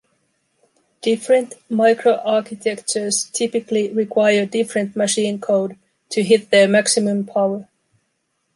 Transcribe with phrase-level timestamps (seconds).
[1.03, 5.77] Different micro-architectures typically require different machine code
[6.09, 7.67] to hit their maximum power.